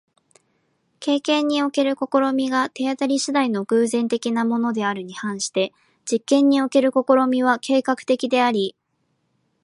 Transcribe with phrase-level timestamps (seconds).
[0.99, 5.73] 経験における試みが手当り次第の偶然的なものであるに反して、
[6.11, 8.75] 実験における試みは計画的であり、